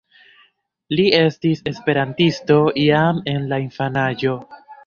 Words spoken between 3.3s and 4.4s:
en la infanaĝo.